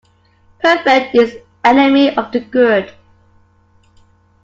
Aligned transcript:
Perfect 0.59 1.13
is 1.13 1.31
the 1.33 1.41
enemy 1.63 2.17
of 2.17 2.31
the 2.31 2.39
good. 2.39 2.91